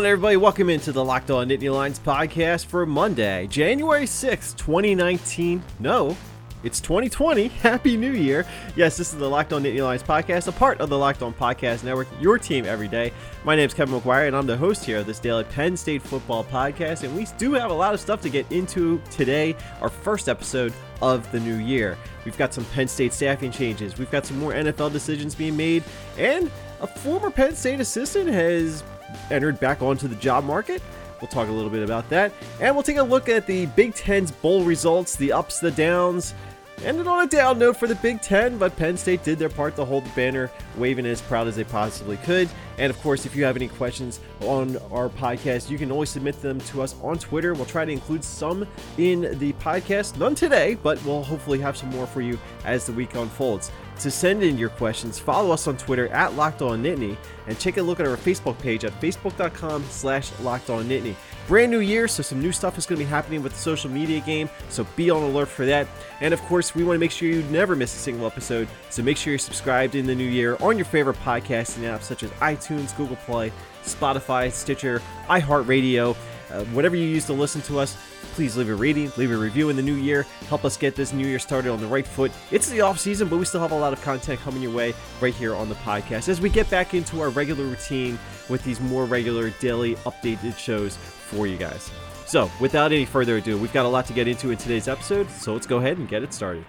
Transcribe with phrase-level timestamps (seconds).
[0.00, 0.38] on, everybody?
[0.38, 5.62] Welcome into the Locked On Nittany Lions podcast for Monday, January 6th, 2019.
[5.78, 6.16] No,
[6.64, 7.48] it's 2020.
[7.60, 8.46] Happy New Year.
[8.76, 11.34] Yes, this is the Locked On Nittany Lions podcast, a part of the Locked On
[11.34, 13.12] Podcast Network, your team every day.
[13.44, 16.00] My name is Kevin McGuire, and I'm the host here of this daily Penn State
[16.00, 17.02] football podcast.
[17.02, 20.72] And we do have a lot of stuff to get into today, our first episode
[21.02, 21.98] of the new year.
[22.24, 25.84] We've got some Penn State staffing changes, we've got some more NFL decisions being made,
[26.16, 28.82] and a former Penn State assistant has
[29.30, 30.82] entered back onto the job market.
[31.20, 32.32] We'll talk a little bit about that.
[32.60, 36.34] And we'll take a look at the Big Ten's bowl results, the ups, the downs.
[36.82, 39.76] Ended on a down note for the Big Ten, but Penn State did their part
[39.76, 42.48] to hold the banner waving as proud as they possibly could.
[42.78, 46.40] And of course, if you have any questions on our podcast, you can always submit
[46.40, 47.52] them to us on Twitter.
[47.52, 48.66] We'll try to include some
[48.96, 50.16] in the podcast.
[50.16, 53.70] None today, but we'll hopefully have some more for you as the week unfolds.
[54.00, 57.76] To send in your questions, follow us on Twitter at Locked On Nittany and take
[57.76, 61.14] a look at our Facebook page at facebook.com slash Locked On Nittany.
[61.50, 63.90] Brand new year, so some new stuff is going to be happening with the social
[63.90, 65.88] media game, so be on alert for that.
[66.20, 69.02] And of course, we want to make sure you never miss a single episode, so
[69.02, 72.30] make sure you're subscribed in the new year on your favorite podcasting apps such as
[72.34, 73.50] iTunes, Google Play,
[73.82, 76.16] Spotify, Stitcher, iHeartRadio,
[76.52, 77.96] uh, whatever you use to listen to us.
[78.34, 80.22] Please leave a rating, leave a review in the new year.
[80.48, 82.30] Help us get this new year started on the right foot.
[82.52, 84.94] It's the off season, but we still have a lot of content coming your way
[85.20, 88.80] right here on the podcast as we get back into our regular routine with these
[88.80, 90.96] more regular daily updated shows
[91.30, 91.90] for you guys.
[92.26, 95.30] So, without any further ado, we've got a lot to get into in today's episode,
[95.30, 96.64] so let's go ahead and get it started.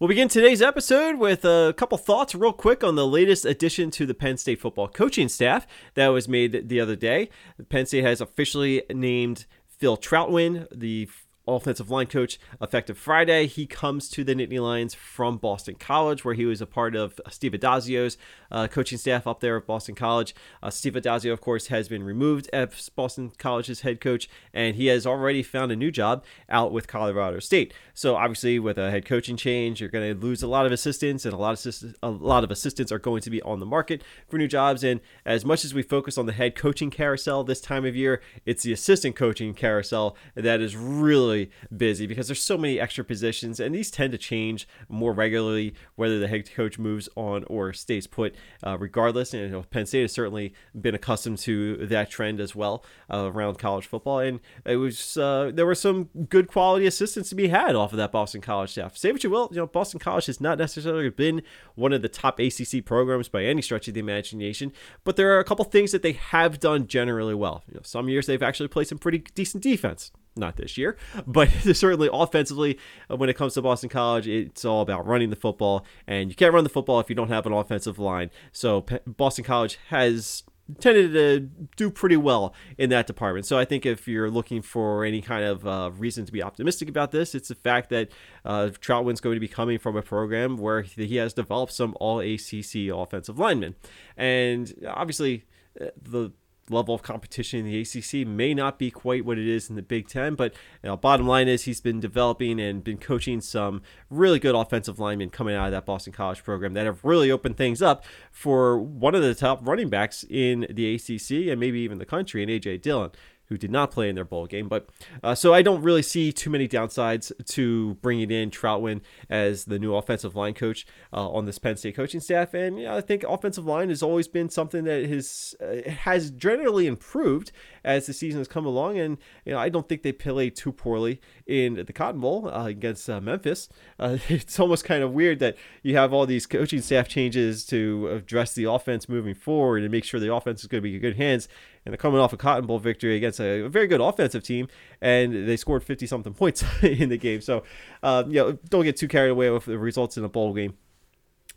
[0.00, 4.06] We'll begin today's episode with a couple thoughts, real quick, on the latest addition to
[4.06, 7.30] the Penn State football coaching staff that was made the other day.
[7.68, 11.08] Penn State has officially named Phil Trautwein the
[11.56, 13.46] offensive line coach effective Friday.
[13.46, 17.20] He comes to the Nittany Lions from Boston College, where he was a part of
[17.30, 18.16] Steve Addazio's
[18.50, 20.34] uh, coaching staff up there at Boston College.
[20.62, 24.86] Uh, Steve Addazio, of course, has been removed as Boston College's head coach, and he
[24.86, 27.72] has already found a new job out with Colorado State.
[27.94, 31.24] So obviously, with a head coaching change, you're going to lose a lot of assistants,
[31.24, 33.66] and a lot of assist- a lot of assistants are going to be on the
[33.66, 34.84] market for new jobs.
[34.84, 38.20] And as much as we focus on the head coaching carousel this time of year,
[38.46, 43.04] it's the assistant coaching carousel that is really really busy because there's so many extra
[43.04, 47.72] positions, and these tend to change more regularly whether the head coach moves on or
[47.72, 48.34] stays put.
[48.64, 52.54] Uh, regardless, and you know, Penn State has certainly been accustomed to that trend as
[52.54, 57.28] well uh, around college football, and it was uh, there were some good quality assistants
[57.28, 58.96] to be had off of that Boston College staff.
[58.96, 61.42] Say what you will, you know, Boston College has not necessarily been
[61.74, 64.72] one of the top ACC programs by any stretch of the imagination,
[65.04, 67.62] but there are a couple things that they have done generally well.
[67.68, 71.48] You know, some years they've actually played some pretty decent defense not this year, but
[71.72, 72.78] certainly offensively,
[73.10, 76.36] uh, when it comes to Boston College, it's all about running the football, and you
[76.36, 78.30] can't run the football if you don't have an offensive line.
[78.52, 80.44] So Boston College has
[80.80, 81.40] tended to
[81.76, 83.46] do pretty well in that department.
[83.46, 86.88] So I think if you're looking for any kind of uh, reason to be optimistic
[86.88, 88.10] about this, it's the fact that
[88.44, 92.20] uh, Trautwein's going to be coming from a program where he has developed some All
[92.20, 93.76] ACC offensive linemen,
[94.16, 95.44] and obviously
[95.80, 96.32] uh, the
[96.70, 99.82] level of competition in the ACC may not be quite what it is in the
[99.82, 100.52] Big Ten, but
[100.82, 104.98] you know, bottom line is he's been developing and been coaching some really good offensive
[104.98, 108.78] linemen coming out of that Boston College program that have really opened things up for
[108.78, 112.50] one of the top running backs in the ACC and maybe even the country, and
[112.50, 113.10] AJ Dillon
[113.48, 114.68] who did not play in their bowl game.
[114.68, 114.88] But
[115.22, 119.00] uh, so I don't really see too many downsides to bringing in Trautwein
[119.30, 122.54] as the new offensive line coach uh, on this Penn State coaching staff.
[122.54, 126.86] And yeah, I think offensive line has always been something that has uh, has generally
[126.86, 127.52] improved
[127.84, 128.98] as the season has come along.
[128.98, 132.66] And you know, I don't think they played too poorly in the Cotton Bowl uh,
[132.66, 133.68] against uh, Memphis.
[133.98, 138.08] Uh, it's almost kind of weird that you have all these coaching staff changes to
[138.08, 141.00] address the offense moving forward and make sure the offense is going to be in
[141.00, 141.48] good hands
[141.88, 144.68] and they're coming off a Cotton Bowl victory against a, very good offensive team,
[145.00, 147.40] and they scored 50 something points in the game.
[147.40, 147.62] So,
[148.02, 150.76] uh, you know, don't get too carried away with the results in a bowl game.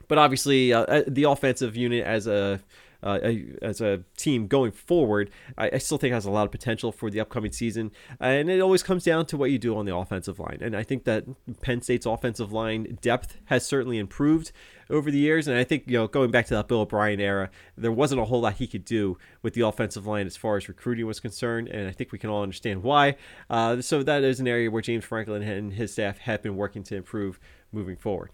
[0.08, 2.62] But obviously, uh, uh the offensive unit as a
[3.04, 3.20] uh,
[3.62, 7.10] as a team going forward, I, I, still think has a lot of potential for
[7.10, 7.92] the upcoming season.
[8.20, 10.60] And it always comes down to what you do on the offensive line.
[10.62, 11.26] And I think that
[11.62, 14.52] Penn State's offensive line depth has certainly improved
[14.90, 15.48] over the years.
[15.48, 18.26] And I think, you know, going back to that Bill O'Brien era, there wasn't a
[18.26, 21.70] whole lot he could do with the offensive line as far as recruiting was concerned.
[21.70, 23.16] And I think we can all understand why.
[23.50, 26.84] Uh, so that is an area where James Franklin and his staff have been working
[26.84, 27.40] to improve
[27.72, 28.32] moving forward.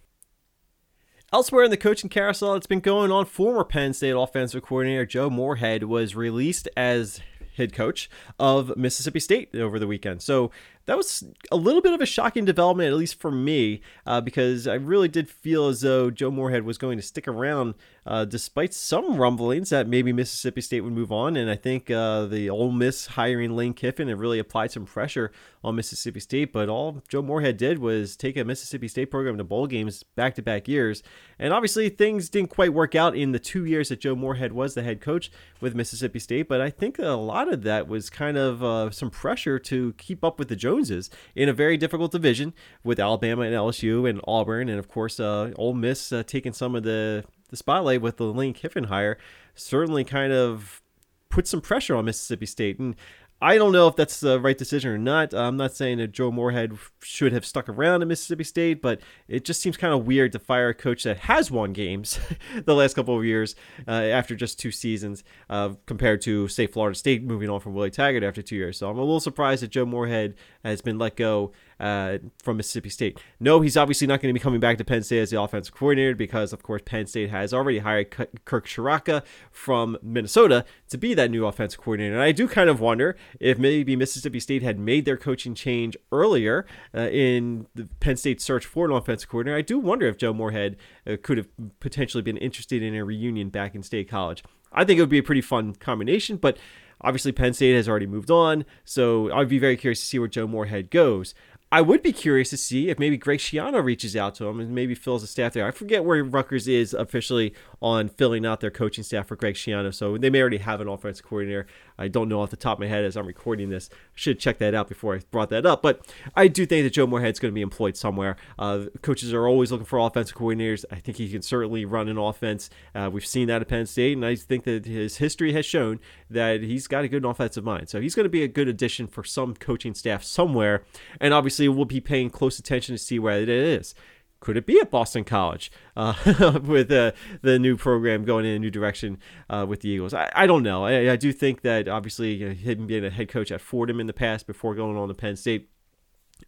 [1.34, 3.26] Elsewhere in the coaching carousel, it's been going on.
[3.26, 7.20] Former Penn State offensive coordinator Joe Moorhead was released as
[7.58, 8.10] head coach
[8.40, 10.22] of Mississippi State over the weekend.
[10.22, 10.52] So
[10.88, 14.68] that was a little bit of a shocking development, at least for me, uh, because
[14.68, 17.76] I really did feel as though Joe Moorhead was going to stick around,
[18.06, 21.36] uh, despite some rumblings that maybe Mississippi State would move on.
[21.36, 25.32] And I think uh, the Ole Miss hiring Lane Kiffin had really applied some pressure
[25.62, 26.54] on Mississippi State.
[26.54, 30.36] But all Joe Moorhead did was take a Mississippi State program to bowl games back
[30.36, 31.04] to back years.
[31.38, 34.74] And obviously, things didn't quite work out in the two years that Joe Moorhead was
[34.74, 35.30] the head coach
[35.60, 36.48] with Mississippi State.
[36.48, 40.24] But I think a lot of that was kind of uh, some pressure to keep
[40.24, 42.54] up with the Joneses in a very difficult division
[42.84, 46.76] with Alabama and LSU and Auburn, and of course, uh, Ole Miss uh, taking some
[46.76, 49.18] of the the spotlight with the Lane Kiffin hire.
[49.56, 50.82] Certainly, kind of
[51.30, 52.80] put some pressure on Mississippi State.
[52.80, 52.96] And
[53.40, 55.32] I don't know if that's the right decision or not.
[55.32, 59.46] I'm not saying that Joe Moorhead should have stuck around at Mississippi State, but it
[59.46, 62.20] just seems kind of weird to fire a coach that has won games
[62.66, 63.56] the last couple of years
[63.88, 67.92] uh, after just two seasons, uh, compared to, say, Florida State moving on from Willie
[67.92, 68.78] Taggart after two years.
[68.78, 70.34] So I'm a little surprised that Joe Moorhead
[70.64, 73.20] has been let go uh, from Mississippi State.
[73.40, 75.74] No, he's obviously not going to be coming back to Penn State as the offensive
[75.74, 78.10] coordinator because, of course, Penn State has already hired
[78.46, 82.16] Kirk Ciarrocca from Minnesota to be that new offensive coordinator.
[82.16, 85.96] And I do kind of wonder if maybe Mississippi State had made their coaching change
[86.12, 86.66] earlier
[86.96, 89.58] uh, in the Penn State search for an offensive coordinator.
[89.58, 91.48] I do wonder if Joe Moorhead uh, could have
[91.80, 94.44] potentially been interested in a reunion back in State College.
[94.72, 96.58] I think it would be a pretty fun combination, but
[97.02, 100.28] obviously Penn State has already moved on, so I'd be very curious to see where
[100.28, 101.34] Joe Moorhead goes.
[101.70, 104.74] I would be curious to see if maybe Greg Schiano reaches out to him and
[104.74, 105.68] maybe fills the staff there.
[105.68, 109.94] I forget where Rutgers is officially on filling out their coaching staff for Greg Schiano,
[109.94, 111.68] so they may already have an offensive coordinator.
[111.98, 113.90] I don't know off the top of my head as I'm recording this.
[113.92, 115.82] I should check that out before I brought that up.
[115.82, 116.02] But
[116.36, 118.38] I do think that Joe Moorhead's going to be employed somewhere.
[118.60, 120.86] Uh, coaches are always looking for offensive coordinators.
[120.92, 122.70] I think he can certainly run an offense.
[122.94, 126.00] Uh, we've seen that at Penn State, and I think that his history has shown
[126.30, 127.90] that he's got a good offensive mind.
[127.90, 130.84] So he's going to be a good addition for some coaching staff somewhere.
[131.20, 133.96] And obviously, we'll be paying close attention to see where it is
[134.40, 137.12] could it be at Boston College uh, with uh,
[137.42, 139.18] the new program going in a new direction
[139.50, 140.14] uh, with the Eagles?
[140.14, 140.86] I, I don't know.
[140.86, 144.00] I, I do think that obviously you know, him being a head coach at Fordham
[144.00, 145.70] in the past before going on to Penn State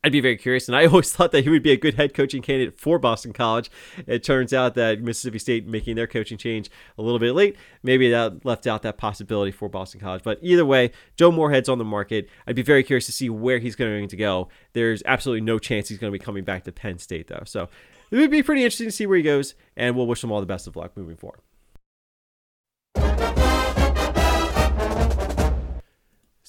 [0.04, 2.14] I'd be very curious, and I always thought that he would be a good head
[2.14, 3.70] coaching candidate for Boston College.
[4.08, 8.10] It turns out that Mississippi State making their coaching change a little bit late, maybe
[8.10, 10.24] that left out that possibility for Boston College.
[10.24, 12.30] But either way, Joe Moorhead's on the market.
[12.48, 14.50] I'd be very curious to see where he's going to go.
[14.74, 17.44] There's absolutely no chance he's going to be coming back to Penn State, though.
[17.46, 17.70] So
[18.12, 20.40] it would be pretty interesting to see where he goes, and we'll wish him all
[20.40, 21.42] the best of luck moving forward.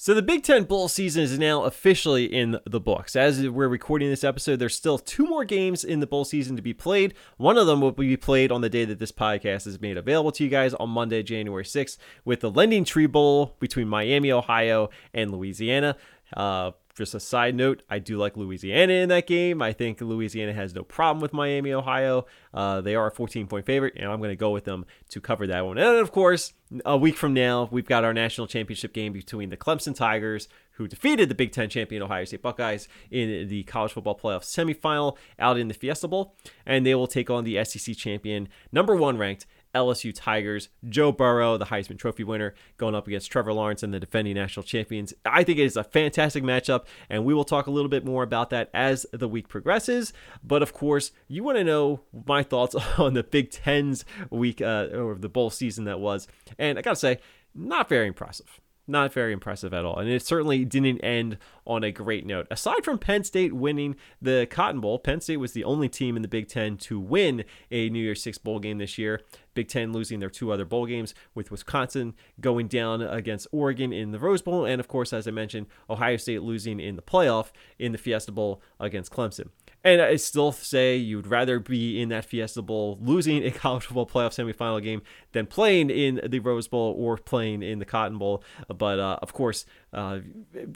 [0.01, 3.15] So the Big Ten bowl season is now officially in the books.
[3.15, 6.61] As we're recording this episode, there's still two more games in the bowl season to
[6.63, 7.13] be played.
[7.37, 10.31] One of them will be played on the day that this podcast is made available
[10.31, 15.31] to you guys on Monday, January 6th, with the LendingTree Bowl between Miami, Ohio, and
[15.31, 15.95] Louisiana.
[16.35, 16.71] Uh,
[17.01, 19.59] just a side note, I do like Louisiana in that game.
[19.59, 22.27] I think Louisiana has no problem with Miami, Ohio.
[22.53, 25.19] Uh, they are a 14 point favorite, and I'm going to go with them to
[25.19, 25.79] cover that one.
[25.79, 26.53] And of course,
[26.85, 30.87] a week from now, we've got our national championship game between the Clemson Tigers, who
[30.87, 35.57] defeated the Big Ten champion Ohio State Buckeyes in the college football playoff semifinal out
[35.57, 39.47] in the Fiesta Bowl, and they will take on the SEC champion, number one ranked
[39.73, 40.69] LSU Tigers.
[40.87, 44.63] Joe Burrow, the Heisman Trophy winner, going up against Trevor Lawrence and the defending national
[44.63, 45.13] champions.
[45.25, 48.23] I think it is a fantastic matchup, and we will talk a little bit more
[48.23, 50.13] about that as the week progresses.
[50.43, 54.87] But of course, you want to know my thoughts on the Big Ten's week uh,
[54.93, 56.27] or the bowl season that was.
[56.57, 57.19] And I got to say,
[57.53, 58.59] not very impressive
[58.91, 59.97] not very impressive at all.
[59.97, 62.47] And it certainly didn't end on a great note.
[62.51, 66.21] Aside from Penn State winning the Cotton Bowl, Penn State was the only team in
[66.21, 69.21] the Big Ten to win a New Year's Six bowl game this year.
[69.53, 74.11] Big Ten losing their two other bowl games, with Wisconsin going down against Oregon in
[74.11, 77.51] the Rose Bowl, and of course, as I mentioned, Ohio State losing in the playoff
[77.79, 79.49] in the Fiesta Bowl against Clemson.
[79.83, 84.05] And I still say you'd rather be in that Fiesta Bowl losing a college football
[84.05, 88.43] playoff semifinal game than playing in the Rose Bowl or playing in the Cotton Bowl.
[88.67, 90.19] But uh, of course, uh,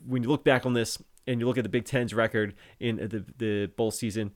[0.05, 2.97] when you look back on this and you look at the Big Ten's record in
[2.97, 4.31] the, the bowl season,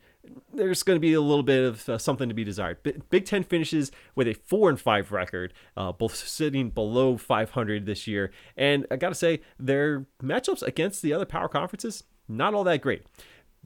[0.54, 2.78] there's going to be a little bit of uh, something to be desired.
[3.10, 8.08] Big Ten finishes with a four and five record, uh, both sitting below 500 this
[8.08, 8.32] year.
[8.58, 12.82] And I got to say, their matchups against the other power conferences not all that
[12.82, 13.04] great.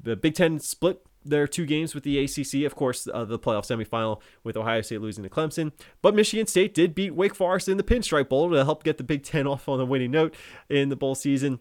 [0.02, 3.66] The Big Ten split their two games with the ACC, of course, uh, the playoff
[3.66, 5.72] semifinal with Ohio State losing to Clemson.
[6.02, 9.04] But Michigan State did beat Wake Forest in the Pinstripe Bowl to help get the
[9.04, 10.34] Big Ten off on a winning note
[10.70, 11.60] in the bowl season.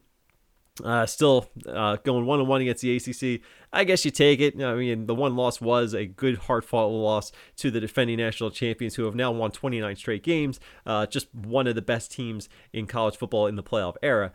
[0.83, 3.43] Uh, still uh, going one on one against the ACC.
[3.75, 4.63] I guess you take it.
[4.63, 8.51] I mean, the one loss was a good, hard fought loss to the defending national
[8.51, 10.61] champions who have now won 29 straight games.
[10.87, 14.33] Uh, just one of the best teams in college football in the playoff era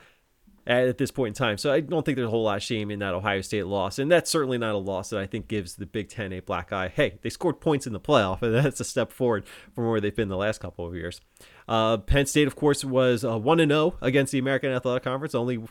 [0.68, 1.58] at this point in time.
[1.58, 3.98] So I don't think there's a whole lot of shame in that Ohio State loss.
[3.98, 6.74] And that's certainly not a loss that I think gives the Big Ten a black
[6.74, 6.90] eye.
[6.90, 10.16] Hey, they scored points in the playoff, and that's a step forward from where they've
[10.16, 11.22] been the last couple of years.
[11.68, 15.64] Uh, Penn State, of course, was uh, 1 0 against the American Athletic Conference, only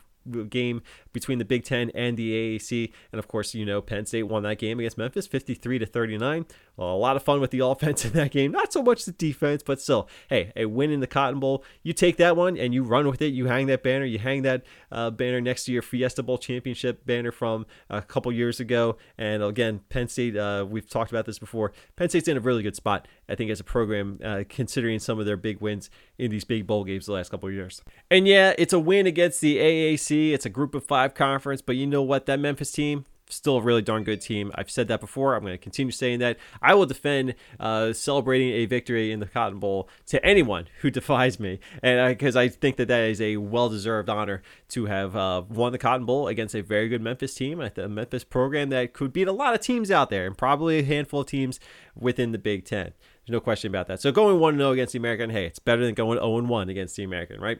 [0.49, 2.93] game between the Big Ten and the AAC.
[3.13, 6.47] And of course, you know, Penn State won that game against Memphis 53 to 39.
[6.79, 8.53] A lot of fun with the offense in that game.
[8.53, 11.65] Not so much the defense, but still, hey, a win in the Cotton Bowl.
[11.83, 13.33] You take that one and you run with it.
[13.33, 14.05] You hang that banner.
[14.05, 18.33] You hang that uh, banner next to your Fiesta Bowl championship banner from a couple
[18.33, 18.97] years ago.
[19.17, 21.73] And again, Penn State, uh, we've talked about this before.
[21.97, 25.19] Penn State's in a really good spot, I think, as a program, uh, considering some
[25.19, 27.83] of their big wins in these big bowl games the last couple of years.
[28.11, 30.16] And yeah, it's a win against the AAC.
[30.17, 32.27] It's a group of five conference, but you know what?
[32.27, 34.53] That Memphis team, still a really darn good team.
[34.55, 35.35] I've said that before.
[35.35, 36.39] I'm going to continue saying that.
[36.63, 41.41] I will defend uh, celebrating a victory in the Cotton Bowl to anyone who defies
[41.41, 45.43] me, and because I, I, think that that is a well-deserved honor to have uh,
[45.49, 49.13] won the Cotton Bowl against a very good Memphis team, a Memphis program that could
[49.13, 51.61] beat a lot of teams out there, and probably a handful of teams
[51.95, 52.93] within the Big Ten.
[53.27, 54.01] There's no question about that.
[54.01, 56.97] So going 1 0 against the American, hey, it's better than going 0 1 against
[56.97, 57.59] the American, right?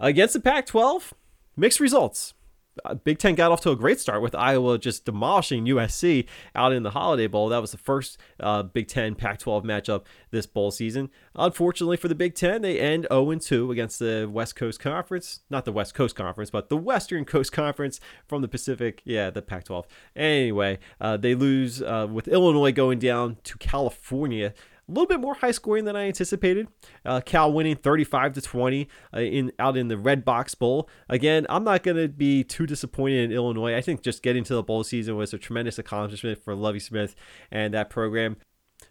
[0.00, 1.14] Against the Pac 12,
[1.56, 2.34] mixed results.
[2.84, 6.72] Uh, Big Ten got off to a great start with Iowa just demolishing USC out
[6.72, 7.48] in the Holiday Bowl.
[7.48, 11.10] That was the first uh, Big Ten Pac 12 matchup this bowl season.
[11.36, 15.40] Unfortunately for the Big Ten, they end 0 2 against the West Coast Conference.
[15.50, 19.02] Not the West Coast Conference, but the Western Coast Conference from the Pacific.
[19.04, 19.86] Yeah, the Pac 12.
[20.16, 24.52] Anyway, uh, they lose uh, with Illinois going down to California
[24.88, 26.68] a little bit more high scoring than I anticipated.
[27.04, 30.88] Uh, Cal winning 35 to 20 uh, in out in the Redbox Bowl.
[31.08, 33.76] Again, I'm not going to be too disappointed in Illinois.
[33.76, 37.14] I think just getting to the bowl season was a tremendous accomplishment for Lovie Smith
[37.50, 38.36] and that program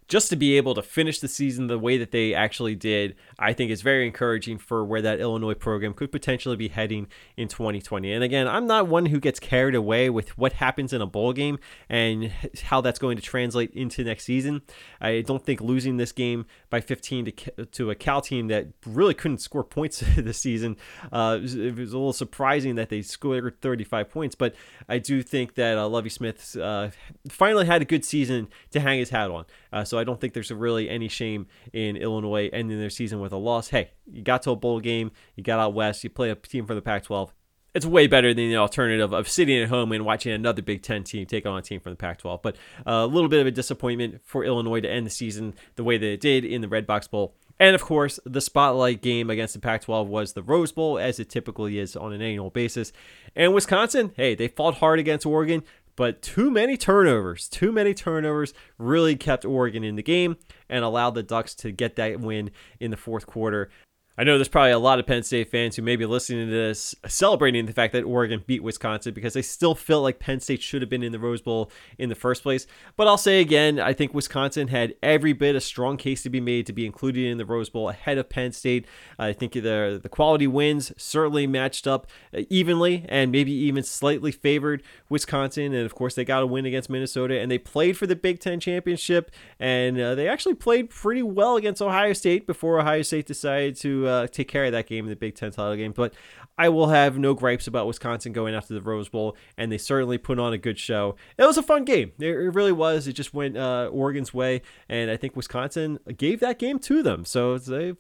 [0.07, 3.53] just to be able to finish the season the way that they actually did, I
[3.53, 7.07] think is very encouraging for where that Illinois program could potentially be heading
[7.38, 8.12] in 2020.
[8.12, 11.33] And again, I'm not one who gets carried away with what happens in a bowl
[11.33, 12.31] game and
[12.63, 14.62] how that's going to translate into next season.
[15.00, 19.13] I don't think losing this game by 15 to, to a Cal team that really
[19.13, 20.77] couldn't score points this season,
[21.12, 24.36] uh, it, was, a little surprising that they scored 35 points.
[24.36, 24.55] But
[24.89, 26.89] I do think that uh, Lovie Smith uh,
[27.29, 29.45] finally had a good season to hang his hat on.
[29.72, 33.33] Uh, so I don't think there's really any shame in Illinois ending their season with
[33.33, 33.69] a loss.
[33.69, 36.65] Hey, you got to a bowl game, you got out west, you play a team
[36.65, 37.33] from the Pac 12.
[37.73, 41.03] It's way better than the alternative of sitting at home and watching another Big Ten
[41.03, 42.41] team take on a team from the Pac 12.
[42.43, 45.97] But a little bit of a disappointment for Illinois to end the season the way
[45.97, 47.33] that it did in the Redbox Bowl.
[47.59, 51.19] And of course, the spotlight game against the Pac 12 was the Rose Bowl, as
[51.19, 52.91] it typically is on an annual basis.
[53.35, 55.63] And Wisconsin, hey, they fought hard against Oregon
[55.95, 60.38] but too many turnovers, too many turnovers really kept Oregon in the game
[60.69, 63.69] and allowed the Ducks to get that win in the fourth quarter.
[64.15, 66.53] I know there's probably a lot of Penn State fans who may be listening to
[66.53, 70.62] this celebrating the fact that Oregon beat Wisconsin because they still feel like Penn State
[70.62, 72.67] should have been in the Rose Bowl in the first place.
[72.96, 76.39] But I'll say again, I think Wisconsin had every bit a strong case to be
[76.39, 78.86] made to be included in the Rose Bowl ahead of Penn State.
[79.17, 82.05] I think the the quality wins certainly matched up
[82.50, 85.74] evenly and maybe even slightly favored Wisconsin.
[85.74, 88.39] And of course, they got a win against Minnesota and they played for the Big
[88.39, 93.25] Ten championship and uh, they actually played pretty well against Ohio State before Ohio State
[93.25, 95.91] decided to uh, take care of that game in the Big Ten title game.
[95.91, 96.13] But
[96.57, 100.17] I will have no gripes about Wisconsin going after the Rose Bowl, and they certainly
[100.17, 101.15] put on a good show.
[101.38, 102.12] It was a fun game.
[102.19, 103.07] It, really was.
[103.07, 107.25] It just went uh, Oregon's way, and I think Wisconsin gave that game to them.
[107.25, 107.95] So it's a,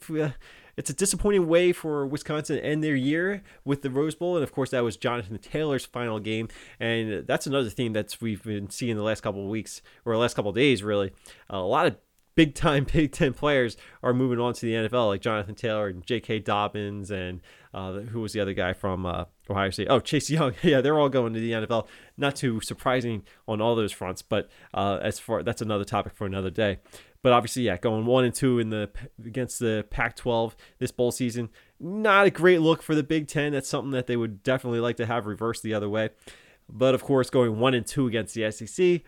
[0.75, 4.43] it's a disappointing way for Wisconsin to end their year with the Rose Bowl, and
[4.43, 6.47] of course that was Jonathan Taylor's final game,
[6.79, 10.19] and that's another theme that we've been seeing the last couple of weeks or the
[10.19, 10.83] last couple of days.
[10.83, 11.11] Really,
[11.49, 11.97] a lot of
[12.35, 16.05] big time Big Ten players are moving on to the NFL, like Jonathan Taylor and
[16.05, 16.39] J.K.
[16.39, 17.41] Dobbins, and
[17.73, 19.87] uh, who was the other guy from uh, Ohio State?
[19.89, 20.53] Oh, Chase Young.
[20.63, 21.87] yeah, they're all going to the NFL.
[22.17, 26.25] Not too surprising on all those fronts, but uh, as far that's another topic for
[26.25, 26.79] another day.
[27.21, 28.89] But obviously, yeah, going one and two in the
[29.25, 31.49] against the Pac-12 this bowl season,
[31.79, 33.53] not a great look for the Big Ten.
[33.53, 36.09] That's something that they would definitely like to have reversed the other way.
[36.69, 39.01] But of course, going one and two against the SEC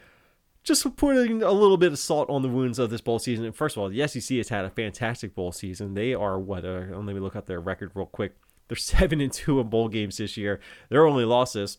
[0.65, 3.51] just putting a little bit of salt on the wounds of this bowl season.
[3.51, 5.93] First of all, the SEC has had a fantastic bowl season.
[5.93, 6.65] They are what?
[6.65, 8.35] Uh, let me look up their record real quick.
[8.67, 10.59] They're seven and two in bowl games this year.
[10.89, 11.77] Their only losses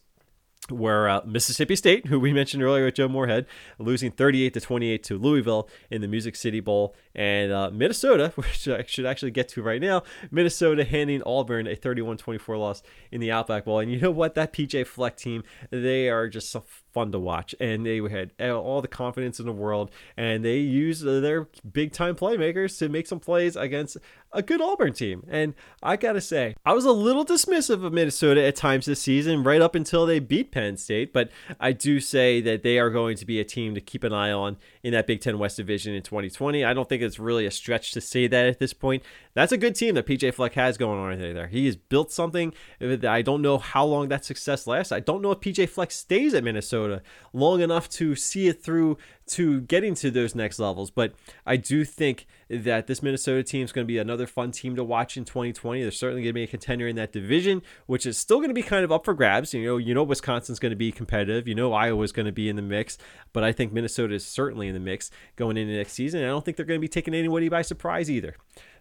[0.69, 3.47] where uh, Mississippi State, who we mentioned earlier with Joe Moorhead,
[3.79, 8.69] losing 38 to 28 to Louisville in the Music City Bowl, and uh, Minnesota, which
[8.69, 13.31] I should actually get to right now, Minnesota handing Auburn a 31-24 loss in the
[13.31, 13.79] Outback Bowl.
[13.79, 14.35] And you know what?
[14.35, 18.81] That PJ Fleck team, they are just so fun to watch, and they had all
[18.81, 23.21] the confidence in the world, and they used their big time playmakers to make some
[23.21, 23.99] plays against
[24.33, 25.25] a good Auburn team.
[25.29, 29.43] And I gotta say, I was a little dismissive of Minnesota at times this season,
[29.43, 31.13] right up until they beat Penn State.
[31.13, 34.13] But I do say that they are going to be a team to keep an
[34.13, 36.65] eye on in that Big Ten West division in 2020.
[36.65, 39.03] I don't think it's really a stretch to say that at this point.
[39.35, 41.49] That's a good team that PJ Fleck has going on there.
[41.49, 42.55] He has built something.
[42.81, 44.93] I don't know how long that success lasts.
[44.93, 47.03] I don't know if PJ Fleck stays at Minnesota
[47.33, 50.91] long enough to see it through to getting to those next levels.
[50.91, 51.15] But
[51.45, 54.85] I do think that this Minnesota team is going to be another fun team to
[54.85, 55.83] watch in 2020.
[55.83, 58.55] They're certainly going to be a contender in that division, which is still going to
[58.55, 59.53] be kind of up for grabs.
[59.53, 61.49] You know, you know Wisconsin's going to be competitive.
[61.49, 62.99] You know Iowa's going to be in the mix,
[63.33, 66.23] but I think Minnesota is certainly in the mix going into next season.
[66.23, 68.37] I don't think they're going to be taking anybody by surprise either.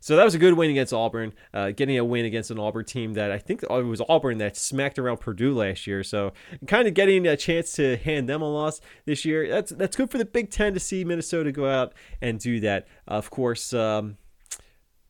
[0.05, 2.85] So that was a good win against Auburn, uh, getting a win against an Auburn
[2.85, 6.03] team that I think it was Auburn that smacked around Purdue last year.
[6.03, 6.31] So
[6.67, 9.49] kind of getting a chance to hand them a loss this year.
[9.49, 12.87] That's that's good for the Big Ten to see Minnesota go out and do that.
[13.07, 13.73] Of course.
[13.73, 14.17] Um,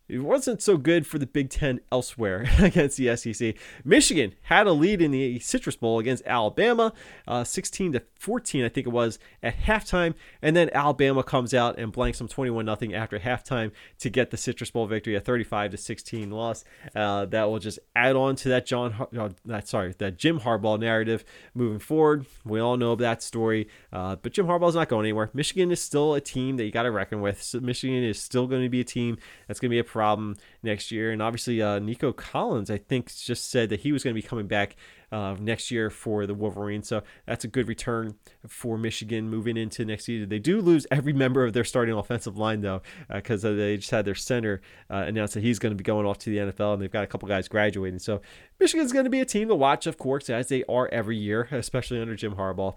[0.07, 3.55] it wasn't so good for the Big Ten elsewhere against the SEC.
[3.83, 6.93] Michigan had a lead in the Citrus Bowl against Alabama,
[7.27, 10.13] uh, 16 to 14, I think it was, at halftime.
[10.41, 14.37] And then Alabama comes out and blanks them 21 0 after halftime to get the
[14.37, 16.63] Citrus Bowl victory, a 35 to 16 loss.
[16.95, 20.79] Uh, that will just add on to that John, uh, that sorry, that Jim Harbaugh
[20.79, 22.27] narrative moving forward.
[22.43, 25.31] We all know that story, uh, but Jim Harbaugh's not going anywhere.
[25.33, 27.41] Michigan is still a team that you got to reckon with.
[27.41, 30.35] So Michigan is still going to be a team that's going to be a problem
[30.61, 31.13] next year.
[31.13, 34.27] And obviously, uh, Nico Collins, I think, just said that he was going to be
[34.27, 34.75] coming back
[35.09, 36.89] uh, next year for the Wolverines.
[36.89, 40.27] So that's a good return for Michigan moving into next season.
[40.27, 43.91] They do lose every member of their starting offensive line, though, because uh, they just
[43.91, 46.73] had their center uh, announce that he's going to be going off to the NFL,
[46.73, 47.99] and they've got a couple guys graduating.
[47.99, 48.19] So
[48.59, 51.47] Michigan's going to be a team to watch, of course, as they are every year,
[51.51, 52.75] especially under Jim Harbaugh.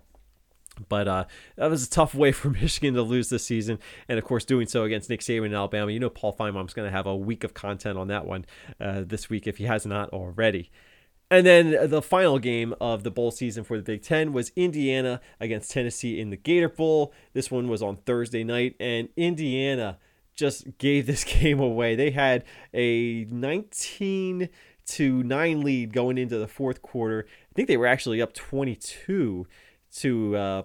[0.88, 1.24] But uh,
[1.56, 3.78] that was a tough way for Michigan to lose this season.
[4.08, 5.90] And of course, doing so against Nick Saban in Alabama.
[5.90, 8.44] You know, Paul Finebaum's going to have a week of content on that one
[8.80, 10.70] uh, this week if he has not already.
[11.30, 15.20] And then the final game of the bowl season for the Big Ten was Indiana
[15.38, 17.12] against Tennessee in the Gator Bowl.
[17.34, 19.98] This one was on Thursday night, and Indiana
[20.34, 21.94] just gave this game away.
[21.96, 24.48] They had a 19
[24.86, 27.26] to 9 lead going into the fourth quarter.
[27.28, 29.46] I think they were actually up 22
[29.98, 30.62] to uh,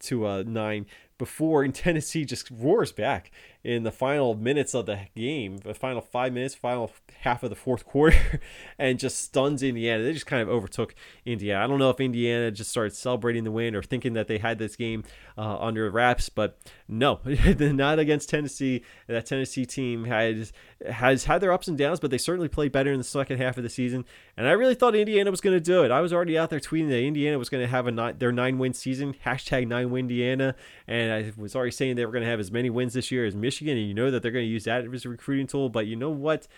[0.00, 0.86] to uh, nine
[1.18, 3.30] before Tennessee just roars back
[3.62, 7.56] in the final minutes of the game, the final five minutes, final half of the
[7.56, 8.40] fourth quarter,
[8.78, 10.02] and just stuns Indiana.
[10.02, 10.94] They just kind of overtook
[11.24, 11.64] Indiana.
[11.64, 14.58] I don't know if Indiana just started celebrating the win or thinking that they had
[14.58, 15.04] this game
[15.38, 17.20] uh, under wraps, but no,
[17.58, 18.84] not against Tennessee.
[19.06, 20.52] That Tennessee team has
[20.90, 23.56] has had their ups and downs, but they certainly played better in the second half
[23.56, 24.04] of the season.
[24.36, 25.90] And I really thought Indiana was going to do it.
[25.90, 28.32] I was already out there tweeting that Indiana was going to have a nine, their
[28.32, 30.54] nine win season, hashtag nine win Indiana,
[30.88, 33.24] and I was already saying they were going to have as many wins this year
[33.24, 33.76] as Michigan.
[33.76, 35.68] And you know that they're going to use that as a recruiting tool.
[35.68, 36.48] But you know what?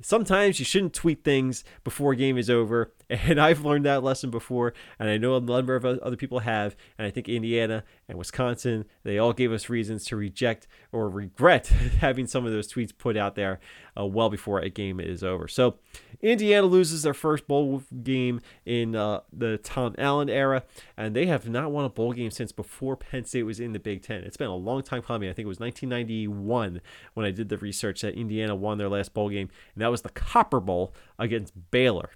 [0.00, 4.30] Sometimes you shouldn't tweet things before a game is over, and I've learned that lesson
[4.30, 8.18] before, and I know a number of other people have, and I think Indiana and
[8.18, 11.66] Wisconsin, they all gave us reasons to reject or regret
[12.00, 13.58] having some of those tweets put out there
[13.98, 15.48] uh, well before a game is over.
[15.48, 15.76] So
[16.22, 20.62] Indiana loses their first bowl game in uh, the Tom Allen era,
[20.96, 23.80] and they have not won a bowl game since before Penn State was in the
[23.80, 24.22] Big Ten.
[24.22, 25.28] It's been a long time coming.
[25.28, 26.80] I think it was 1991
[27.14, 30.02] when I did the research that Indiana won their last bowl game, and that was
[30.02, 32.10] the Copper Bowl against Baylor.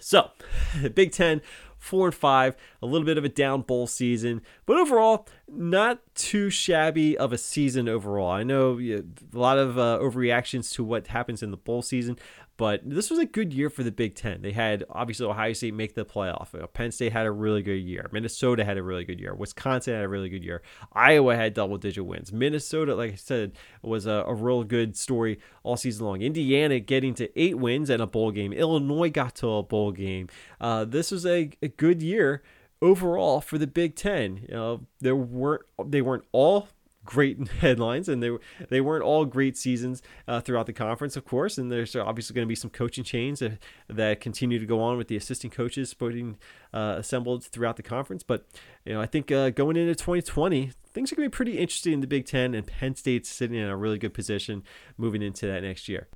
[0.00, 0.30] So,
[0.94, 1.40] Big Ten
[1.78, 6.50] four and five, a little bit of a down bowl season, but overall, not too
[6.50, 8.30] shabby of a season overall.
[8.30, 12.18] I know a lot of uh, overreactions to what happens in the bowl season,
[12.58, 14.42] but this was a good year for the Big Ten.
[14.42, 16.48] They had obviously Ohio State make the playoff.
[16.72, 18.10] Penn State had a really good year.
[18.12, 19.32] Minnesota had a really good year.
[19.32, 20.60] Wisconsin had a really good year.
[20.92, 22.32] Iowa had double digit wins.
[22.32, 26.20] Minnesota, like I said, was a, a real good story all season long.
[26.20, 28.52] Indiana getting to eight wins and a bowl game.
[28.52, 30.28] Illinois got to a bowl game.
[30.60, 32.42] Uh, this was a, a good year
[32.82, 34.44] overall for the Big Ten.
[34.48, 36.68] You know, there weren't they weren't all
[37.08, 41.24] great headlines, and they were, they weren't all great seasons uh, throughout the conference, of
[41.24, 41.56] course.
[41.56, 44.98] And there's obviously going to be some coaching chains that, that continue to go on
[44.98, 46.36] with the assistant coaches putting
[46.74, 48.22] uh, assembled throughout the conference.
[48.22, 48.46] But
[48.84, 51.94] you know, I think uh, going into 2020, things are going to be pretty interesting
[51.94, 54.62] in the Big Ten, and Penn State's sitting in a really good position
[54.98, 56.08] moving into that next year.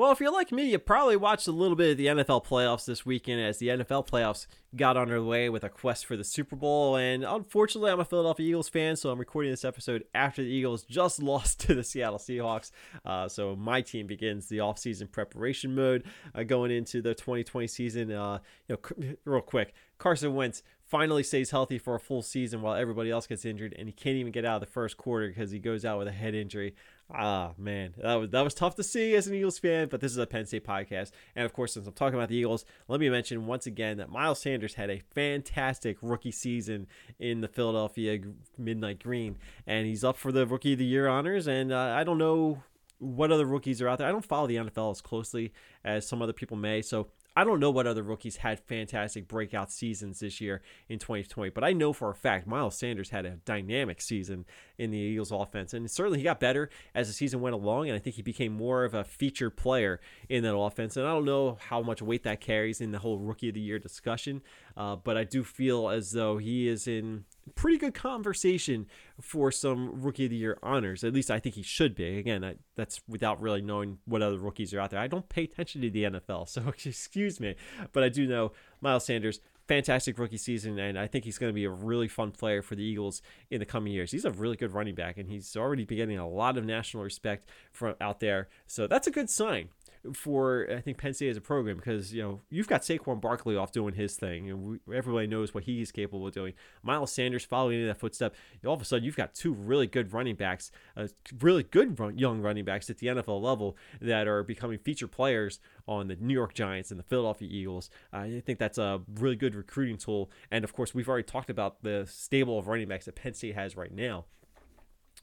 [0.00, 2.86] Well, if you're like me, you probably watched a little bit of the NFL playoffs
[2.86, 6.96] this weekend as the NFL playoffs got underway with a quest for the Super Bowl.
[6.96, 10.84] And unfortunately, I'm a Philadelphia Eagles fan, so I'm recording this episode after the Eagles
[10.84, 12.70] just lost to the Seattle Seahawks.
[13.04, 18.10] Uh, so my team begins the offseason preparation mode uh, going into the 2020 season.
[18.10, 22.74] Uh, you know, real quick, Carson Wentz finally stays healthy for a full season while
[22.74, 25.52] everybody else gets injured, and he can't even get out of the first quarter because
[25.52, 26.74] he goes out with a head injury.
[27.12, 30.12] Ah, man, that was that was tough to see as an Eagles fan, but this
[30.12, 33.00] is a Penn State podcast, and of course, since I'm talking about the Eagles, let
[33.00, 38.20] me mention once again that Miles Sanders had a fantastic rookie season in the Philadelphia
[38.58, 41.46] Midnight Green, and he's up for the Rookie of the Year honors.
[41.46, 42.62] And uh, I don't know
[42.98, 44.08] what other rookies are out there.
[44.08, 45.52] I don't follow the NFL as closely
[45.84, 47.08] as some other people may, so
[47.40, 51.64] I don't know what other rookies had fantastic breakout seasons this year in 2020, but
[51.64, 54.44] I know for a fact Miles Sanders had a dynamic season
[54.76, 55.72] in the Eagles offense.
[55.72, 58.52] And certainly he got better as the season went along, and I think he became
[58.52, 60.98] more of a featured player in that offense.
[60.98, 63.60] And I don't know how much weight that carries in the whole rookie of the
[63.62, 64.42] year discussion,
[64.76, 67.24] uh, but I do feel as though he is in
[67.54, 68.86] pretty good conversation
[69.20, 71.04] for some rookie of the year honors.
[71.04, 72.18] At least I think he should be.
[72.18, 75.00] Again, I, that's without really knowing what other rookies are out there.
[75.00, 77.56] I don't pay attention to the NFL, so excuse me,
[77.92, 79.40] but I do know Miles Sanders.
[79.68, 82.74] Fantastic rookie season, and I think he's going to be a really fun player for
[82.74, 83.22] the Eagles
[83.52, 84.10] in the coming years.
[84.10, 87.04] He's a really good running back, and he's already been getting a lot of national
[87.04, 88.48] respect from out there.
[88.66, 89.68] So that's a good sign
[90.14, 93.56] for I think Penn State as a program because you know you've got Saquon Barkley
[93.56, 96.54] off doing his thing, and we, everybody knows what he's capable of doing.
[96.82, 98.34] Miles Sanders following in that footstep.
[98.64, 101.08] All of a sudden, you've got two really good running backs, uh,
[101.40, 105.60] really good run, young running backs at the NFL level that are becoming feature players
[105.86, 107.90] on the New York Giants and the Philadelphia Eagles.
[108.12, 111.82] I think that's a really good recruiting tool, and of course, we've already talked about
[111.82, 114.24] the stable of running backs that Penn State has right now.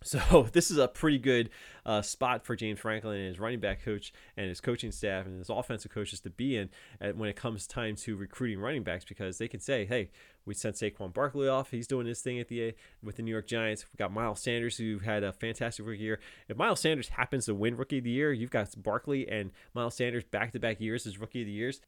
[0.03, 1.49] So this is a pretty good
[1.85, 5.39] uh, spot for James Franklin and his running back coach and his coaching staff and
[5.39, 6.69] his offensive coaches to be in
[7.15, 10.09] when it comes time to recruiting running backs because they can say, "Hey,
[10.47, 11.71] we sent Saquon Barkley off.
[11.71, 13.85] He's doing his thing at the with the New York Giants.
[13.91, 16.19] We've got Miles Sanders who had a fantastic rookie year.
[16.47, 19.95] If Miles Sanders happens to win Rookie of the Year, you've got Barkley and Miles
[19.95, 21.81] Sanders back to back years as Rookie of the Years.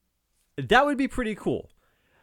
[0.56, 1.70] That would be pretty cool.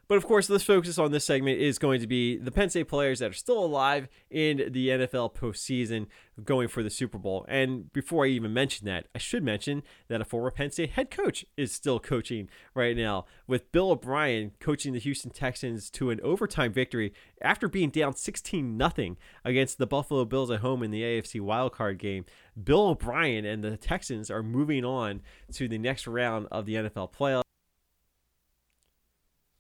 [0.08, 2.88] But of course, this focus on this segment is going to be the Penn State
[2.88, 6.08] players that are still alive in the NFL postseason
[6.43, 7.46] going for the Super Bowl.
[7.50, 11.12] And before I even mention that, I should mention that a former Penn State head
[11.12, 16.22] coach is still coaching right now, with Bill O'Brien coaching the Houston Texans to an
[16.22, 21.02] overtime victory after being down 16 0 against the Buffalo Bills at home in the
[21.02, 22.24] AFC wildcard game.
[22.62, 25.22] Bill O'Brien and the Texans are moving on
[25.54, 27.46] to the next round of the NFL playoffs.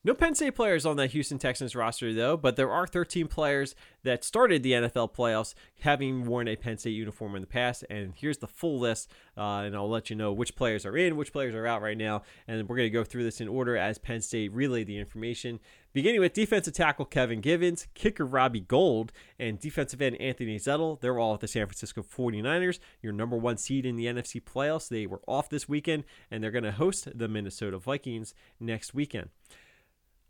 [0.07, 3.75] No Penn State players on that Houston Texans roster, though, but there are 13 players
[4.03, 7.83] that started the NFL playoffs having worn a Penn State uniform in the past.
[7.89, 11.17] And here's the full list, uh, and I'll let you know which players are in,
[11.17, 12.21] which players are out right now.
[12.47, 15.59] And we're going to go through this in order as Penn State relay the information.
[15.91, 21.01] Beginning with defensive tackle Kevin Givens, kicker Robbie Gould, and defensive end Anthony Zettel.
[21.01, 24.87] They're all at the San Francisco 49ers, your number one seed in the NFC playoffs.
[24.87, 29.31] They were off this weekend, and they're going to host the Minnesota Vikings next weekend.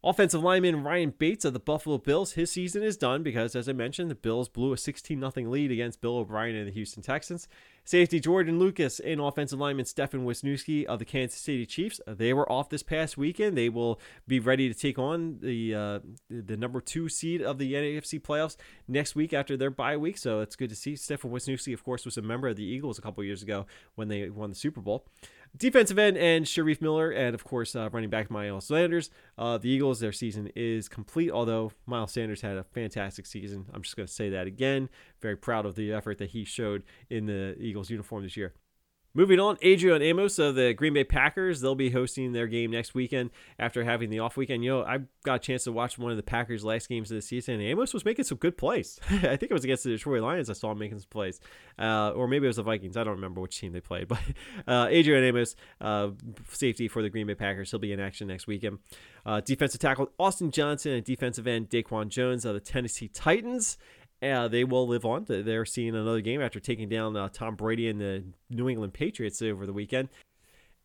[0.08, 3.74] Offensive lineman Ryan Bates of the Buffalo Bills, his season is done because, as I
[3.74, 7.50] mentioned, the Bills blew a 16 0 lead against Bill O'Brien and the Houston Texans.
[7.84, 12.50] Safety Jordan Lucas and offensive lineman Stefan Wisniewski of the Kansas City Chiefs, they were
[12.50, 13.58] off this past weekend.
[13.58, 17.74] They will be ready to take on the uh, the number two seed of the
[17.74, 18.56] NFC playoffs
[18.88, 20.18] next week after their bye week.
[20.18, 20.96] So it's good to see.
[20.96, 23.66] Stefan Wisniewski, of course, was a member of the Eagles a couple years ago
[23.96, 25.06] when they won the Super Bowl.
[25.58, 29.10] Defensive end and Shareef Miller, and of course, uh, running back Miles Sanders.
[29.38, 33.66] Uh, the Eagles, their season is complete, although Miles Sanders had a fantastic season.
[33.74, 34.90] I'm just going to say that again.
[35.22, 38.54] Very proud of the effort that he showed in the Eagles uniform this year.
[39.18, 41.60] Moving on, Adrian Amos of the Green Bay Packers.
[41.60, 44.64] They'll be hosting their game next weekend after having the off weekend.
[44.64, 47.16] You know, I got a chance to watch one of the Packers' last games of
[47.16, 49.00] the season, and Amos was making some good plays.
[49.10, 51.40] I think it was against the Detroit Lions I saw him making some plays.
[51.80, 52.96] Uh, or maybe it was the Vikings.
[52.96, 54.08] I don't remember which team they played.
[54.08, 54.20] But
[54.68, 56.10] uh, Adrian Amos, uh,
[56.52, 58.78] safety for the Green Bay Packers, he'll be in action next weekend.
[59.26, 63.80] Uh, defensive tackle Austin Johnson and defensive end Daquan Jones of the Tennessee Titans.
[64.22, 65.26] Uh, they will live on.
[65.28, 69.42] They're seeing another game after taking down uh, Tom Brady and the New England Patriots
[69.42, 70.10] over the weekend.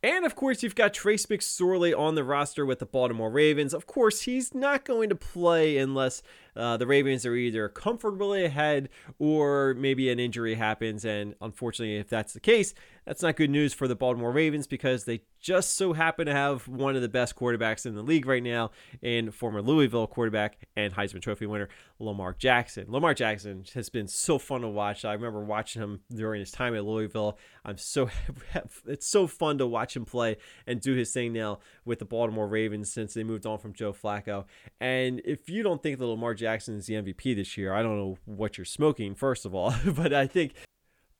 [0.02, 3.72] And of course, you've got Trace McSorley on the roster with the Baltimore Ravens.
[3.72, 6.22] Of course, he's not going to play unless
[6.56, 8.88] uh, the Ravens are either comfortably ahead
[9.18, 11.04] or maybe an injury happens.
[11.04, 15.04] And unfortunately, if that's the case, that's not good news for the Baltimore Ravens because
[15.04, 18.42] they just so happen to have one of the best quarterbacks in the league right
[18.42, 18.70] now
[19.02, 22.86] in former Louisville quarterback and Heisman Trophy winner Lamar Jackson.
[22.88, 25.04] Lamar Jackson has been so fun to watch.
[25.04, 27.38] I remember watching him during his time at Louisville.
[27.64, 28.08] I'm so
[28.86, 30.36] it's so fun to watch him play
[30.66, 33.92] and do his thing now with the Baltimore Ravens since they moved on from Joe
[33.92, 34.44] Flacco.
[34.80, 37.96] And if you don't think that Lamar Jackson is the MVP this year, I don't
[37.96, 40.54] know what you're smoking first of all, but I think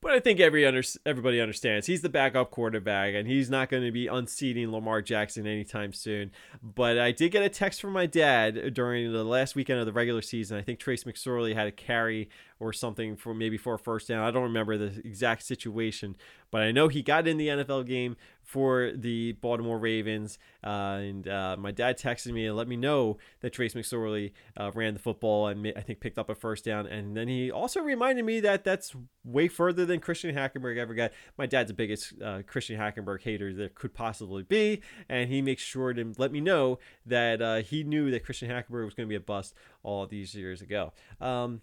[0.02, 3.84] but I think every under, everybody understands he's the backup quarterback and he's not going
[3.84, 6.32] to be unseating Lamar Jackson anytime soon.
[6.60, 9.92] But I did get a text from my dad during the last weekend of the
[9.92, 10.58] regular season.
[10.58, 14.26] I think Trace McSorley had a carry or something for maybe for a first down.
[14.26, 16.16] I don't remember the exact situation,
[16.50, 18.16] but I know he got in the NFL game
[18.52, 20.38] for the Baltimore Ravens.
[20.62, 24.70] Uh, and uh, my dad texted me and let me know that Trace McSorley uh,
[24.74, 26.86] ran the football and I think picked up a first down.
[26.86, 31.12] And then he also reminded me that that's way further than Christian Hackenberg ever got.
[31.38, 35.62] My dad's the biggest uh, Christian Hackenberg hater there could possibly be, and he makes
[35.62, 39.12] sure to let me know that uh, he knew that Christian Hackenberg was going to
[39.12, 40.92] be a bust all these years ago.
[41.22, 41.62] Um,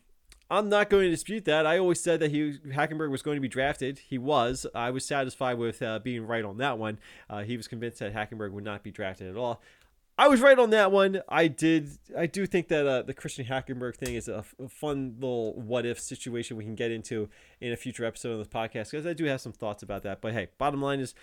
[0.50, 1.68] I'm not going to dispute that.
[1.68, 4.00] I always said that he Hackenberg was going to be drafted.
[4.00, 4.66] He was.
[4.74, 7.00] I was satisfied with uh, being right on that one.
[7.30, 9.62] Uh, he was convinced that Hackenberg would not be drafted at all.
[10.18, 11.22] I was right on that one.
[11.30, 11.90] I did.
[12.18, 15.86] I do think that uh, the Christian Hackenberg thing is a, a, fun little what
[15.86, 17.30] if situation we can get into
[17.62, 20.20] in a future episode of this podcast because I do have some thoughts about that.
[20.20, 21.14] But hey, bottom line is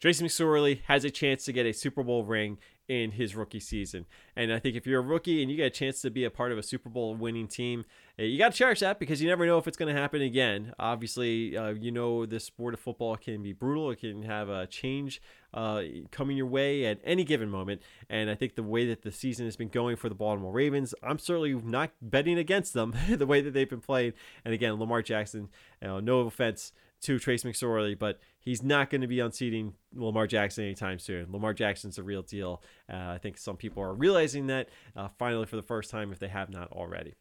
[0.00, 4.06] Tracy McSorley has a chance to get a Super Bowl ring in his rookie season.
[4.36, 6.30] And I think if you're a rookie and you get a chance to be a
[6.30, 7.84] part of a Super Bowl winning team,
[8.18, 10.22] eh, you got to cherish that because you never know if it's going to happen
[10.22, 10.72] again.
[10.78, 13.90] Obviously, uh, you know the sport of football can be brutal.
[13.90, 15.20] It can have a change
[15.52, 15.82] uh,
[16.12, 17.82] coming your way at any given moment.
[18.08, 20.94] And I think the way that the season has been going for the Baltimore Ravens,
[21.02, 24.12] I'm certainly not betting against them the way that they've been playing.
[24.44, 25.48] And again, Lamar Jackson,
[25.82, 26.72] you know, no offense
[27.06, 31.30] to Trace McSorley, but he's not going to be unseating Lamar Jackson anytime soon.
[31.30, 32.62] Lamar Jackson's a real deal.
[32.92, 36.18] Uh, I think some people are realizing that uh, finally for the first time if
[36.18, 37.14] they have not already.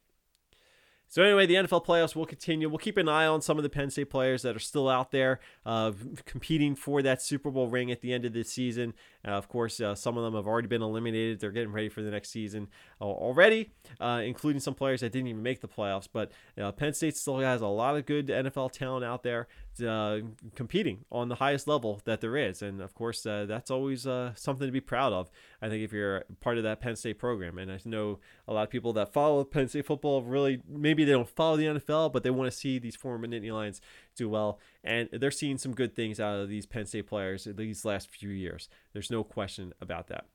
[1.08, 2.68] So anyway, the NFL playoffs will continue.
[2.68, 5.12] We'll keep an eye on some of the Penn State players that are still out
[5.12, 5.92] there uh,
[6.26, 8.94] competing for that Super Bowl ring at the end of this season.
[9.26, 11.40] Uh, of course, uh, some of them have already been eliminated.
[11.40, 12.68] They're getting ready for the next season
[13.00, 16.08] uh, already, uh, including some players that didn't even make the playoffs.
[16.12, 19.48] But uh, Penn State still has a lot of good NFL talent out there
[19.82, 20.20] Uh,
[20.56, 22.62] competing on the highest level that there is.
[22.62, 25.30] And of course, uh, that's always uh, something to be proud of.
[25.62, 28.64] I think if you're part of that Penn State program, and I know a lot
[28.64, 32.24] of people that follow Penn State football really maybe they don't follow the NFL, but
[32.24, 33.82] they want to see these former Nittany Lions
[34.16, 34.60] do well.
[34.84, 38.30] And they're seeing some good things out of these Penn State players these last few
[38.30, 38.70] years.
[38.94, 40.26] There's no question about that.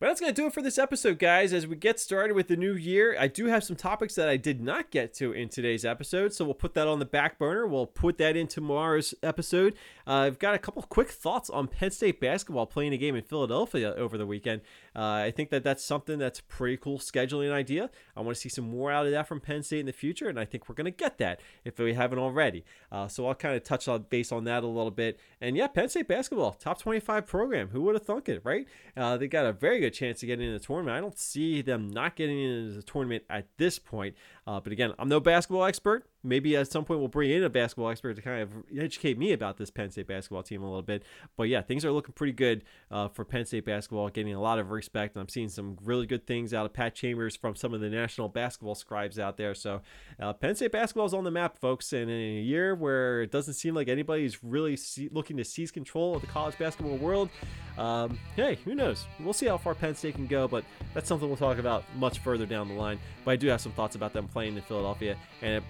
[0.00, 1.52] But that's going to do it for this episode, guys.
[1.52, 4.38] As we get started with the new year, I do have some topics that I
[4.38, 7.66] did not get to in today's episode, so we'll put that on the back burner.
[7.66, 9.74] We'll put that in tomorrow's episode.
[10.06, 13.22] Uh, I've got a couple quick thoughts on Penn State basketball playing a game in
[13.22, 14.62] Philadelphia over the weekend.
[14.96, 17.90] Uh, I think that that's something that's pretty cool scheduling idea.
[18.16, 20.30] I want to see some more out of that from Penn State in the future,
[20.30, 22.64] and I think we're going to get that if we haven't already.
[22.90, 25.20] Uh, so I'll kind of touch on base on that a little bit.
[25.42, 27.68] And yeah, Penn State basketball, top 25 program.
[27.68, 28.66] Who would have thunk it, right?
[28.96, 30.96] Uh, they got a very good good chance to get into the tournament.
[30.96, 34.14] I don't see them not getting into the tournament at this point.
[34.46, 36.06] Uh, but again, I'm no basketball expert.
[36.22, 39.32] Maybe at some point we'll bring in a basketball expert to kind of educate me
[39.32, 41.02] about this Penn State basketball team a little bit.
[41.36, 44.58] But yeah, things are looking pretty good uh, for Penn State basketball, getting a lot
[44.58, 45.14] of respect.
[45.14, 47.88] And I'm seeing some really good things out of Pat Chambers from some of the
[47.88, 49.54] national basketball scribes out there.
[49.54, 49.80] So
[50.18, 51.92] uh, Penn State basketball is on the map, folks.
[51.92, 55.70] And in a year where it doesn't seem like anybody's really see- looking to seize
[55.70, 57.30] control of the college basketball world,
[57.78, 59.06] um, hey, who knows?
[59.20, 62.18] We'll see how far Penn State can go, but that's something we'll talk about much
[62.18, 62.98] further down the line.
[63.24, 65.62] But I do have some thoughts about them playing in Philadelphia, and it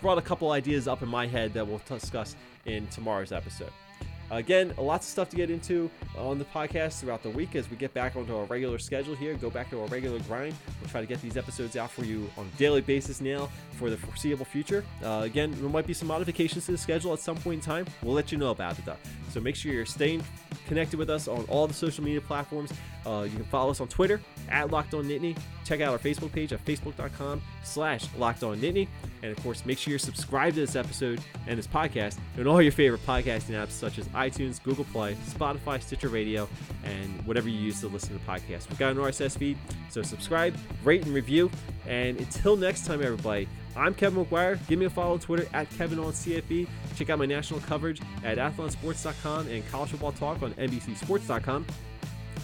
[0.00, 2.36] brought a couple ideas up in my head that we'll discuss
[2.66, 3.70] in tomorrow's episode.
[4.30, 7.76] Again, lots of stuff to get into on the podcast throughout the week as we
[7.76, 10.54] get back onto our regular schedule here, go back to our regular grind.
[10.80, 13.88] We'll try to get these episodes out for you on a daily basis now for
[13.88, 14.84] the foreseeable future.
[15.02, 17.86] Uh, again, there might be some modifications to the schedule at some point in time.
[18.02, 18.96] We'll let you know about it though.
[19.30, 20.22] So make sure you're staying
[20.68, 22.72] connected with us on all the social media platforms.
[23.06, 25.36] Uh, you can follow us on Twitter at Locked On Nittany.
[25.64, 28.86] Check out our Facebook page at facebook.com slash Locked On Nittany.
[29.22, 32.62] And of course, make sure you're subscribed to this episode and this podcast and all
[32.62, 36.48] your favorite podcasting apps such as iTunes, Google Play, Spotify, Stitcher Radio,
[36.84, 38.68] and whatever you use to listen to the podcast.
[38.68, 39.58] We've got an RSS feed,
[39.90, 41.50] so subscribe, rate, and review.
[41.86, 44.58] And until next time, everybody, I'm Kevin McGuire.
[44.66, 46.66] Give me a follow on Twitter at Kevin on CFB.
[46.96, 51.66] Check out my national coverage at athlonsports.com and college football talk on NBCSports.com.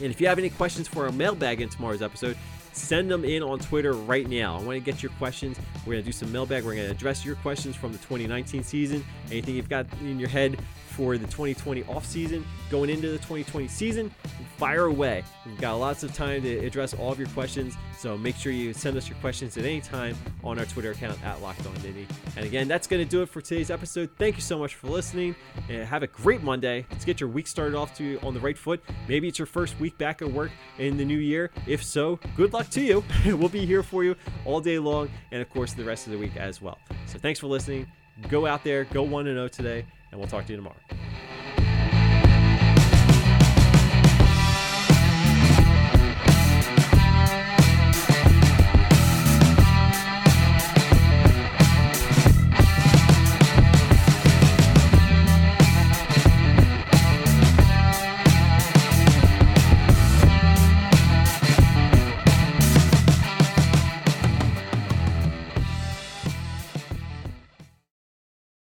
[0.00, 2.36] And if you have any questions for our mailbag in tomorrow's episode,
[2.72, 4.58] send them in on Twitter right now.
[4.58, 5.58] I want to get your questions.
[5.86, 6.64] We're going to do some mailbag.
[6.64, 9.04] We're going to address your questions from the 2019 season.
[9.30, 10.58] Anything you've got in your head
[10.88, 14.12] for the 2020 off season, going into the 2020 season,
[14.56, 15.24] fire away.
[15.46, 18.72] We've got lots of time to address all of your questions, so make sure you
[18.72, 21.64] send us your questions at any time on our Twitter account at Locked.
[21.64, 24.10] And again, that's going to do it for today's episode.
[24.18, 25.34] Thank you so much for listening,
[25.68, 26.86] and have a great Monday.
[26.90, 28.82] Let's get your week started off to on the right foot.
[29.08, 31.50] Maybe it's your first week back at work in the new year.
[31.66, 33.04] If so, good luck to you.
[33.26, 36.18] we'll be here for you all day long, and of course the rest of the
[36.18, 36.78] week as well.
[37.06, 37.86] So thanks for listening.
[38.28, 40.76] Go out there, go 1 0 today, and we'll talk to you tomorrow.